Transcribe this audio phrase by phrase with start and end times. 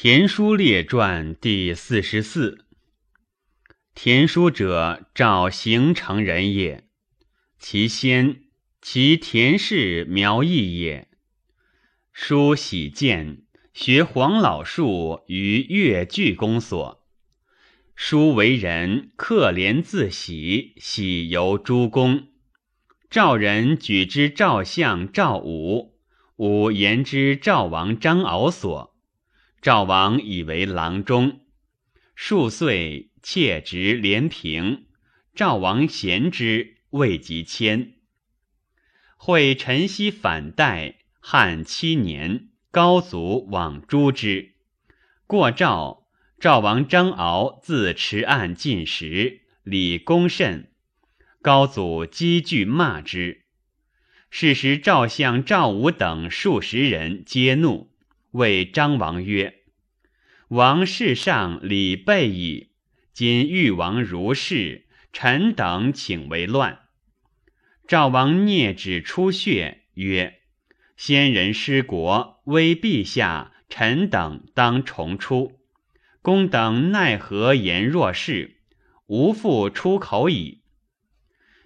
[0.00, 2.66] 田书列传第四十四。
[3.96, 6.84] 田书者，赵行成人也。
[7.58, 8.42] 其先，
[8.80, 11.08] 其田氏苗裔也。
[12.12, 13.42] 书喜见，
[13.74, 17.04] 学黄老术于越剧公所。
[17.96, 22.28] 书为人克廉自喜，喜游诸公。
[23.10, 25.98] 赵人举之赵相赵武，
[26.36, 28.94] 武言之赵王张敖所。
[29.60, 31.40] 赵王以为郎中，
[32.14, 34.86] 数岁妾职连平。
[35.34, 37.94] 赵王贤之，未及迁。
[39.16, 44.54] 会陈豨反代，汉七年，高祖往诛之。
[45.26, 46.06] 过赵，
[46.38, 50.70] 赵王张敖自池岸进食，礼恭甚。
[51.42, 53.42] 高祖积惧骂之。
[54.30, 57.87] 是时赵相赵武等数十人皆怒。
[58.32, 59.62] 谓张王曰
[60.48, 62.70] ：“王世上礼备矣，
[63.12, 66.80] 今欲王如是，臣等请为乱。”
[67.88, 70.40] 赵王啮指出血曰
[70.96, 75.60] ：“先人失国，威陛下，臣等当重出。
[76.20, 78.58] 公等奈何言若是？
[79.06, 80.62] 无复出口矣。”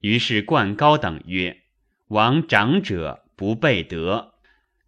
[0.00, 1.62] 于是冠高等曰
[2.08, 4.33] ：“王长者不备德。”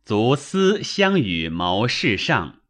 [0.06, 2.60] 卒思相与谋事上，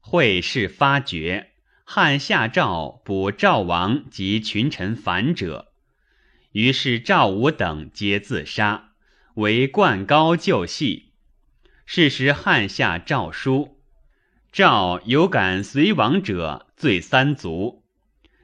[0.00, 1.50] 会事发觉。
[1.84, 5.74] 汉下诏捕赵王及群臣反者，
[6.52, 8.92] 于是赵武等皆自杀，
[9.34, 11.12] 为冠高就系。
[11.84, 13.76] 是时汉下诏书，
[14.50, 17.84] 赵有敢随王者，罪三族，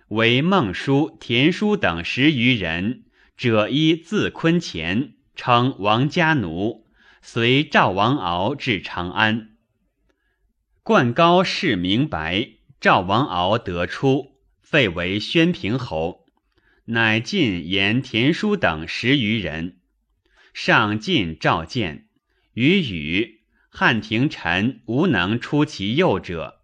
[0.09, 6.82] 为孟叔、田叔等十余人，者依自昆前，称王家奴。
[7.25, 9.57] 随赵王敖至长安，
[10.83, 12.49] 冠高事明白，
[12.81, 16.27] 赵王敖得出，废为宣平侯，
[16.87, 19.79] 乃进言田叔等十余人，
[20.53, 22.09] 上进召见，
[22.55, 26.63] 与语汉廷臣无能出其右者，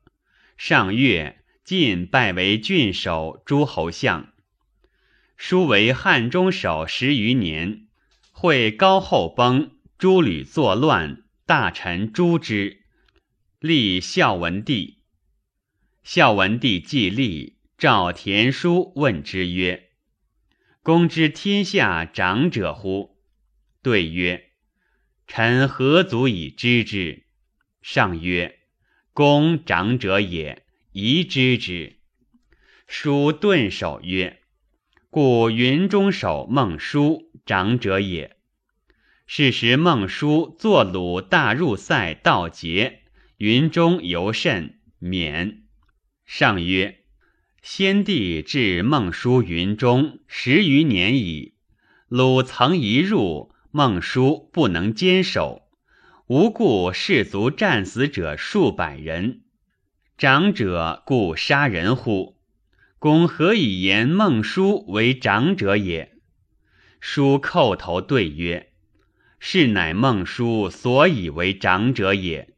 [0.56, 4.32] 上月晋拜为郡守、诸侯相，
[5.36, 7.86] 叔为汉中守十余年，
[8.32, 9.77] 会高后崩。
[9.98, 12.84] 诸吕作乱，大臣诛之。
[13.58, 15.02] 立孝文帝。
[16.04, 19.88] 孝文帝既立，召田叔问之曰
[20.84, 23.18] ：“公知天下长者乎？”
[23.82, 24.52] 对曰
[25.26, 27.26] ：“臣何足以知之？”
[27.82, 28.60] 上曰
[29.12, 31.98] ：“公长者也，宜知之。”
[32.86, 34.44] 书顿首曰
[35.10, 38.36] ：“故云中守孟叔长者也。”
[39.30, 43.02] 是时，孟叔作鲁大入塞，道节
[43.36, 45.64] 云中尤甚免。
[46.24, 47.00] 上曰：
[47.60, 51.56] 先帝至孟叔云中十余年矣。
[52.08, 55.68] 鲁曾一入，孟叔不能坚守，
[56.28, 59.42] 无故士卒战死者数百人。
[60.16, 62.38] 长者故杀人乎？
[62.98, 66.16] 公何以言孟叔为长者也？
[66.98, 68.67] 叔叩头对曰。
[69.38, 72.54] 是乃孟叔所以为长者也。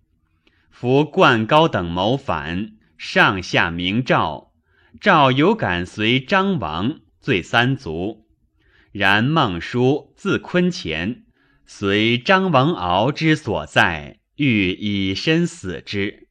[0.71, 4.53] 夫冠高等谋反，上下明诏，
[5.01, 8.27] 诏有敢随张王，罪三族。
[8.93, 11.25] 然孟叔自昆前，
[11.67, 16.29] 随张王敖之所在，欲以身死之，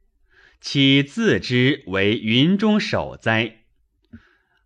[0.60, 3.60] 岂自知为云中守哉？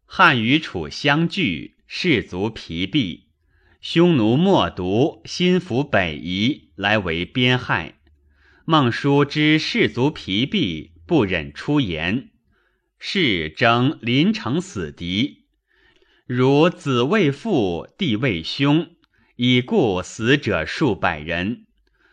[0.06, 3.23] 汉与楚相拒，士卒疲弊。
[3.84, 8.00] 匈奴莫毒，心服北夷，来为边害。
[8.64, 12.30] 孟叔知士卒疲弊，不忍出言，
[12.98, 15.48] 是争临城死敌。
[16.26, 18.96] 如子未父，弟未兄，
[19.36, 21.66] 已故死者数百人。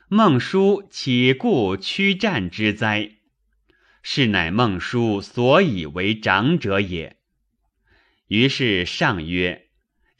[0.08, 3.12] 孟叔岂故屈战之哉？
[4.02, 7.18] 是乃孟叔所以为长者也。
[8.26, 9.68] 于是上曰。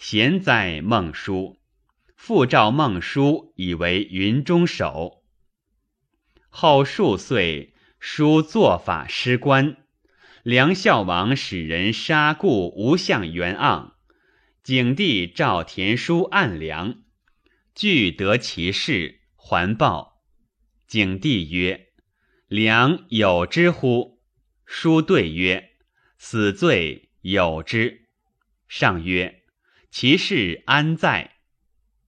[0.03, 1.59] 贤哉，孟叔！
[2.17, 5.23] 复召孟叔以为云中守。
[6.49, 9.77] 后数岁，叔作法失官，
[10.43, 13.93] 梁孝王使人杀故吴相元盎。
[14.63, 17.03] 景帝召田书按梁，
[17.75, 20.23] 具得其事，还报。
[20.87, 21.89] 景帝曰
[22.49, 24.19] ：“梁有之乎？”
[24.65, 25.73] 书对曰
[26.17, 28.09] ：“死罪有之。”
[28.67, 29.40] 上曰。
[29.91, 31.33] 其事安在？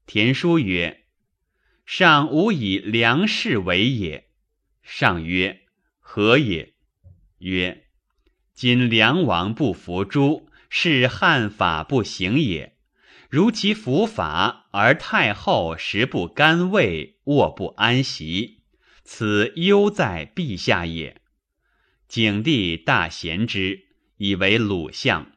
[0.06, 1.02] 田书曰
[1.84, 4.28] ：“上无以良士为也。”
[4.84, 5.62] 上曰
[5.98, 6.74] ：“何也？”
[7.38, 7.88] 曰
[8.54, 12.76] ：“今梁王不服诛，是汉法不行也。
[13.28, 18.62] 如其服法，而太后食不甘味，卧不安席，
[19.02, 21.20] 此忧在陛下也。”
[22.06, 23.86] 景帝大贤之，
[24.18, 25.31] 以为鲁相。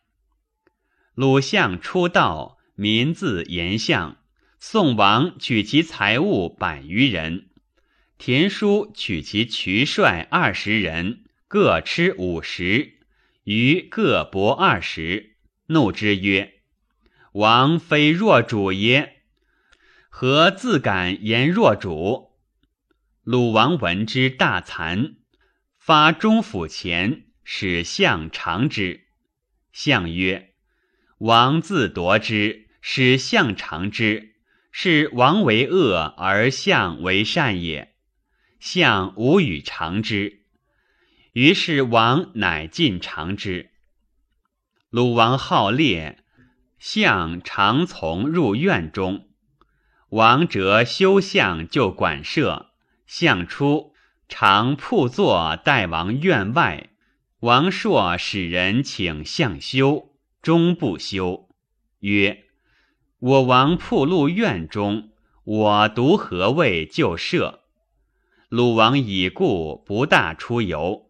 [1.16, 4.18] 鲁相出道，民自言相。
[4.60, 7.48] 宋王取其财物百余人，
[8.18, 12.98] 田叔取其渠帅二十人，各吃五十，
[13.46, 15.38] 余各帛二十。
[15.68, 16.56] 怒之曰
[17.32, 19.22] ：“王非弱主耶？
[20.10, 22.32] 何自敢言弱主？”
[23.24, 25.16] 鲁王闻之大惭，
[25.78, 29.06] 发中府前，使相尝之。
[29.72, 30.55] 相曰：
[31.20, 34.36] 王自夺之，使相尝之，
[34.70, 37.94] 是王为恶而相为善也。
[38.60, 40.42] 相无与尝之，
[41.32, 43.72] 于是王乃尽尝之。
[44.90, 46.24] 鲁王好猎，
[46.80, 49.30] 相常从入院中。
[50.10, 52.72] 王折休相就馆舍，
[53.08, 53.94] 相出
[54.28, 56.90] 常铺坐待王院外。
[57.40, 60.15] 王朔使人请相休。
[60.45, 61.50] 终不休，
[62.01, 62.44] 曰
[63.18, 65.09] ：“我王铺路院中，
[65.44, 67.62] 我独何谓就赦？”
[68.50, 71.09] 鲁王已故，不大出游。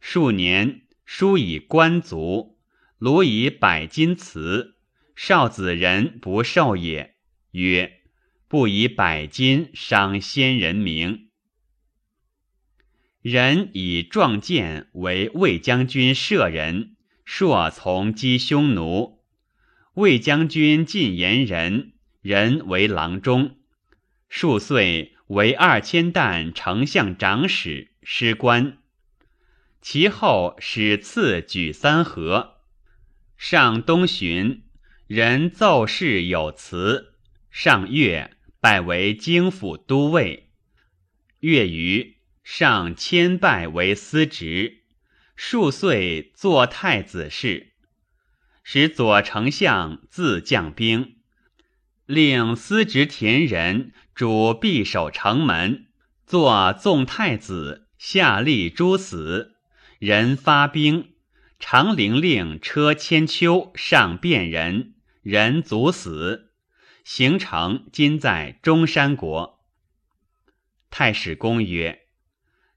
[0.00, 2.58] 数年，书以官卒，
[2.98, 4.76] 鲁以百金辞。
[5.16, 7.16] 少子人不受也，
[7.52, 8.02] 曰
[8.46, 11.30] ：“不以百金伤先人名。”
[13.22, 16.89] 人以壮健为魏将军舍人。
[17.32, 19.20] 朔从击匈奴，
[19.94, 21.92] 魏将军进言人，
[22.22, 23.56] 人为郎中。
[24.28, 28.78] 数岁为二千担丞相长史，失官。
[29.80, 32.56] 其后使赐举三河。
[33.38, 34.64] 上东巡，
[35.06, 37.14] 人奏事有辞。
[37.48, 40.50] 上月拜为京府都尉。
[41.38, 44.79] 月余上迁拜为司职。
[45.42, 47.72] 数岁做太子事，
[48.62, 51.16] 使左丞相自将兵，
[52.04, 55.86] 令司职田人主闭守城门，
[56.26, 59.56] 作纵太子，下吏诸死。
[59.98, 61.14] 人发兵，
[61.58, 64.92] 长陵令车千秋上便人，
[65.22, 66.50] 人卒死。
[67.02, 69.58] 行程今在中山国。
[70.90, 72.02] 太史公曰：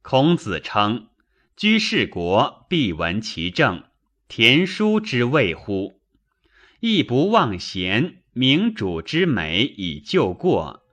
[0.01, 1.09] 孔子称。
[1.55, 3.83] 居士国必闻其政，
[4.27, 6.01] 田书之谓乎？
[6.79, 10.83] 亦不忘贤，明主之美以救过。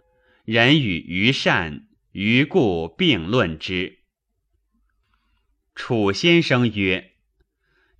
[0.44, 4.00] 人与愚善，于故并论之。
[5.74, 7.12] 楚先生曰：“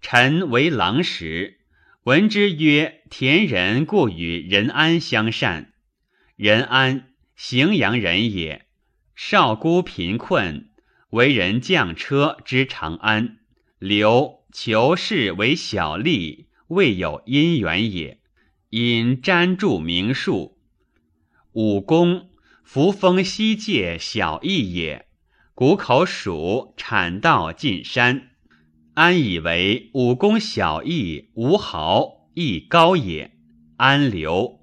[0.03, 1.61] 臣为郎时，
[2.03, 5.73] 闻之曰：田人故与仁安相善。
[6.37, 8.67] 仁安，荥阳人也，
[9.15, 10.70] 少孤贫困。”
[11.11, 13.39] 为人将车之长安，
[13.79, 18.21] 留求士为小吏，未有姻缘也。
[18.69, 20.57] 因瞻著名术，
[21.53, 22.31] 武功
[22.63, 25.09] 扶风西界小邑也。
[25.55, 28.31] 谷口蜀产道进山，
[28.95, 33.33] 安以为武功小邑无豪亦高也。
[33.77, 34.61] 安留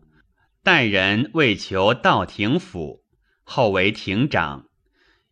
[0.64, 3.04] 待人为求道亭府，
[3.44, 4.68] 后为亭长。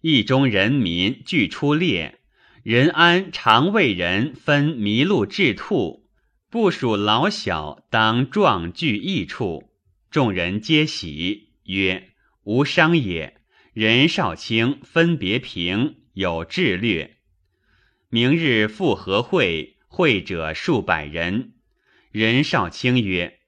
[0.07, 2.19] 邑中人民俱出猎，
[2.61, 6.05] 任安常为人分麋鹿雉兔，
[6.51, 9.71] 部属老小当壮聚一处，
[10.11, 12.11] 众人皆喜，曰
[12.45, 13.41] ：“无伤也。”
[13.73, 17.17] 任少卿分别平，有智略。
[18.09, 21.53] 明日复合会，会者数百人。
[22.11, 23.39] 任少卿曰：“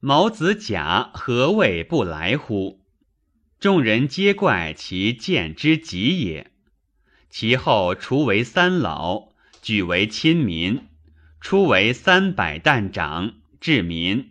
[0.00, 2.84] 某子甲何谓不来乎？”
[3.66, 6.52] 众人皆怪其见之极也。
[7.28, 9.30] 其后除为三老，
[9.60, 10.86] 举为亲民，
[11.40, 14.30] 初为三百担长，治民，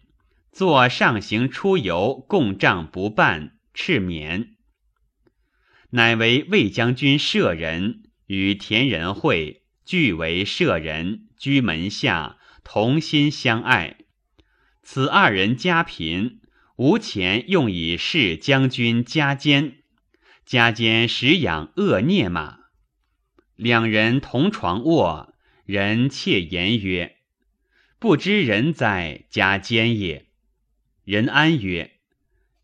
[0.54, 4.56] 作上行出游，共账不办，敕免。
[5.89, 13.98] 乃为魏将军舍人，与田仁会俱为舍人，居门下，同心相爱。
[14.82, 16.39] 此二人家贫。
[16.77, 19.77] 无钱用以侍将军加坚，
[20.46, 22.60] 加坚时养恶孽马，
[23.55, 25.34] 两人同床卧，
[25.65, 27.15] 人窃言曰
[27.98, 30.25] ：“不知人哉，加坚也。”
[31.05, 31.94] 人安曰：“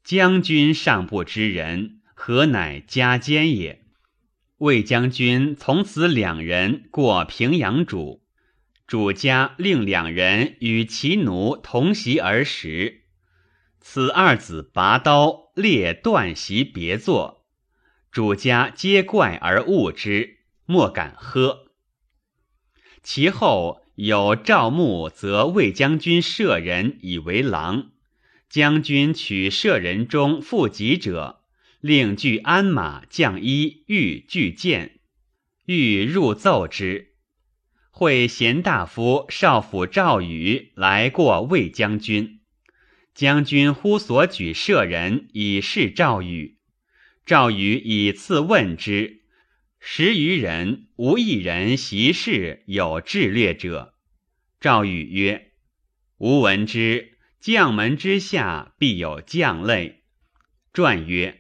[0.04, 3.82] 将军尚不知人，何乃加坚也？”
[4.60, 8.22] 魏将军从此两人过平阳主，
[8.86, 13.01] 主家令两人与其奴同席而食。
[13.82, 17.46] 此二子拔刀列断席别坐，
[18.12, 21.72] 主家皆怪而恶之，莫敢喝。
[23.04, 27.90] 其后有赵牧则魏将军舍人以为郎，
[28.48, 31.40] 将军取舍人中负己者。
[31.80, 35.00] 令具鞍马将衣欲具剑，
[35.66, 37.16] 欲入奏之。
[37.90, 42.41] 会贤大夫少府赵宇来过魏将军，
[43.14, 46.58] 将军呼所举舍人以示赵宇。
[47.26, 49.22] 赵宇以次问之，
[49.80, 53.94] 十余人无一人习事有智略者。
[54.60, 55.52] 赵宇曰
[56.18, 60.04] ：“吾闻之，将门之下必有将类。”
[60.74, 61.38] 传曰。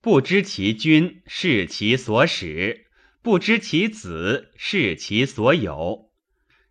[0.00, 2.86] 不知其君是其所使，
[3.20, 6.12] 不知其子是其所有。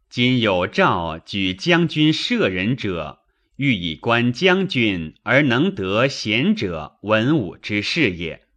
[0.10, 3.17] 今有赵举将军舍人者，
[3.58, 8.48] 欲以观将军而能得贤者文武之士也。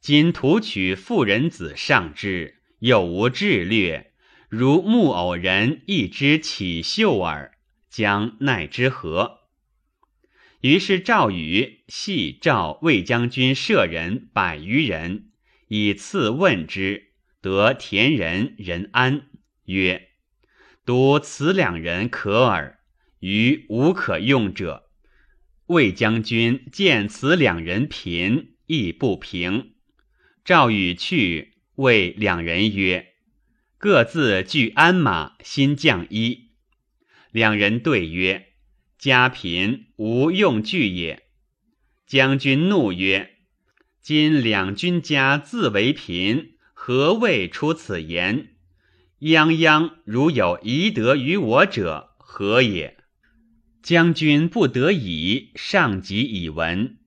[0.00, 4.12] 今图取妇人子上之，又无智略，
[4.48, 7.52] 如木偶人一之起秀耳，
[7.88, 9.42] 将奈之何？
[10.60, 15.30] 于是赵禹系赵魏将军舍人百余人，
[15.68, 19.26] 以次问之，得田人仁安，
[19.66, 20.08] 曰
[20.84, 22.80] ：“独此两人可耳，
[23.22, 24.90] 于无可用者。”
[25.66, 29.72] 魏将军见此两人贫，亦不平。
[30.44, 33.14] 赵宇去，谓两人曰
[33.78, 36.50] ：“各自具鞍马，新将衣。”
[37.32, 38.48] 两人对曰。
[38.98, 41.24] 家贫无用具也。
[42.06, 43.38] 将军怒曰
[44.00, 48.54] ：“今两军家自为贫，何谓出此言？
[49.18, 52.96] 泱泱如有遗德于我者，何也？”
[53.82, 56.98] 将军不得已，上级以闻。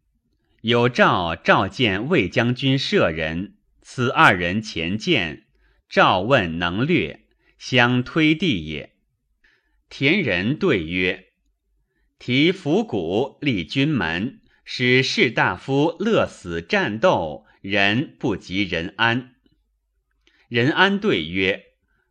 [0.62, 5.46] 有诏召见魏将军舍人，此二人前见，
[5.88, 7.22] 诏问能略，
[7.58, 8.94] 相推地也。
[9.90, 11.28] 田人对曰。
[12.20, 19.36] 提伏鼓立军门，使士大夫乐死战斗，人不及仁安。
[20.50, 21.66] 仁安对曰：“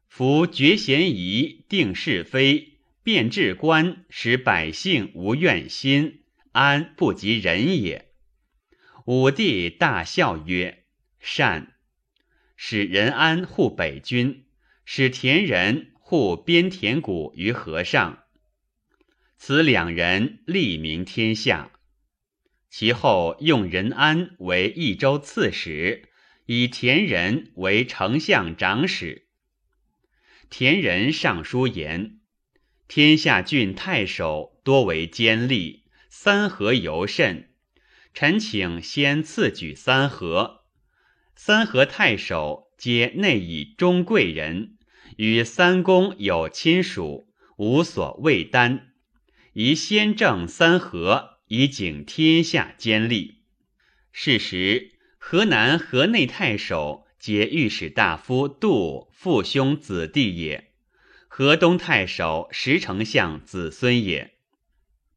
[0.08, 2.73] 夫决嫌疑，定是非，
[3.04, 8.10] 辨治官，使百姓无怨心，安不及人也。”
[9.06, 10.86] 武帝大笑曰
[11.20, 11.74] ：“善。”
[12.56, 14.46] 使仁安护北军，
[14.86, 18.24] 使田人护边田谷于河上。
[19.36, 21.70] 此两人立名天下。
[22.70, 26.08] 其后用仁安为益州刺史，
[26.46, 29.28] 以田仁为丞相长史。
[30.48, 32.20] 田仁上书言：
[32.86, 37.50] 天下郡太守多为奸吏，三河尤甚。
[38.12, 40.64] 臣请先赐举三河。
[41.34, 44.76] 三河太守皆内以中贵人，
[45.16, 48.92] 与三公有亲属，无所畏担。
[49.54, 53.38] 宜先正三河，以警天下奸吏。
[54.12, 60.73] 是时，河南、河内太守皆御史大夫杜父兄子弟也；
[61.36, 64.34] 河东太守石丞相子孙也。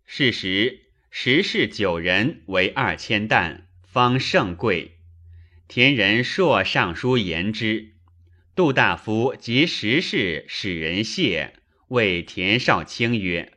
[0.03, 4.97] 是时，十世九人为二千担，方盛贵。
[5.67, 7.93] 田人朔上书言之，
[8.55, 11.53] 杜大夫及十世使人谢，
[11.89, 13.53] 谓田少卿曰。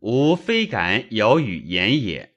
[0.00, 2.32] 吾非敢有语言也，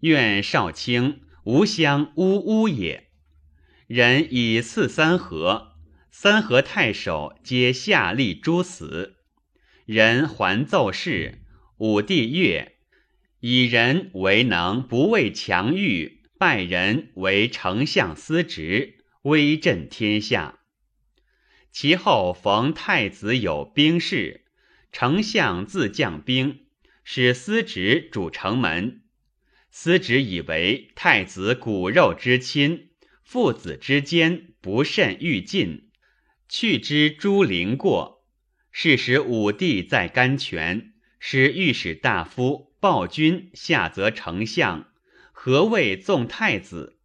[0.00, 3.06] 愿少卿无相呜呜也。
[3.86, 5.67] 人以赐三合，
[6.20, 9.18] 三河太守皆下吏诛死。
[9.86, 11.42] 人还奏事，
[11.76, 12.72] 武帝曰，
[13.38, 20.58] 以人为能不畏强欲，拜人为丞相司职，威震天下。
[21.70, 24.44] 其后逢太子有兵事，
[24.90, 26.66] 丞相自将兵。
[27.04, 29.02] 使司职主城门，
[29.70, 32.88] 司职以为太子骨肉之亲，
[33.22, 35.87] 父子之间不甚欲尽，
[36.48, 38.26] 去之诸陵过。
[38.70, 44.92] 是时武帝在甘泉，使御史大夫暴君下则丞相，
[45.32, 46.98] 何谓纵太子？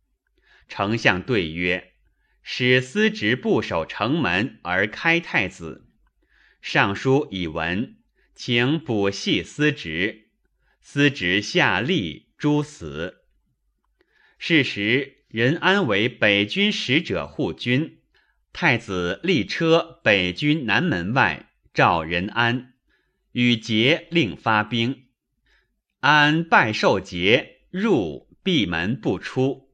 [0.67, 1.93] 丞相对曰：
[2.41, 5.87] 使司职不守城门而开太子。
[6.61, 7.97] 尚书以闻。
[8.35, 10.29] 请补系司职，
[10.81, 13.19] 司职下吏诛死。
[14.39, 17.99] 是时，任安为北军使者护军，
[18.53, 22.73] 太子立车北军南门外，召仁安，
[23.31, 25.05] 与节令发兵。
[26.01, 29.71] 安拜受节，入闭门不出。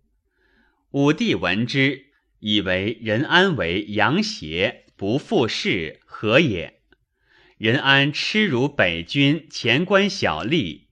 [0.92, 2.06] 武帝闻之，
[2.40, 6.80] 以为仁安为阳邪，不复事，何也？
[7.58, 10.84] 仁安痴如北军前官小吏，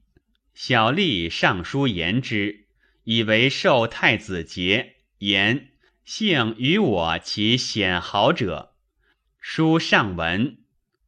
[0.53, 2.65] 小吏上书言之，
[3.05, 5.69] 以为受太子节，言。
[6.07, 8.73] 幸与我其显豪者，
[9.41, 10.59] 书上文。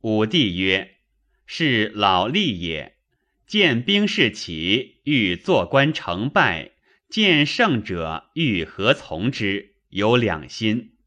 [0.02, 0.98] 武帝曰
[1.48, 2.98] ：“是老吏也。
[3.48, 6.74] 见兵士起，欲坐观成败；
[7.08, 9.76] 见胜者，欲何从之？
[9.88, 10.98] 有两心。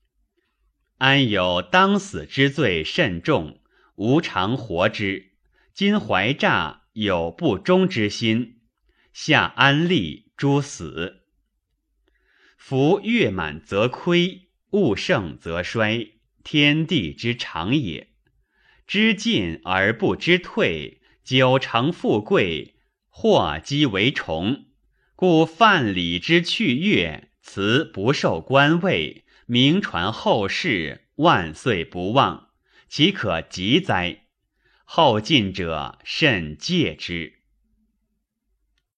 [0.97, 3.61] 安有当死之罪甚重，
[3.97, 5.33] 无常活之。
[5.75, 8.57] 今怀诈，有不忠之心，
[9.13, 11.19] 下安立，诛死。”
[12.65, 16.13] 夫月满则亏，物盛则衰，
[16.45, 18.11] 天地之常也。
[18.87, 22.77] 知进而不知退，久成富贵，
[23.09, 24.67] 祸积为重。
[25.17, 32.51] 故范蠡之去月，辞不受官位，名传后世，万岁不忘，
[32.89, 34.27] 岂可及哉？
[34.85, 37.42] 后进者甚戒之。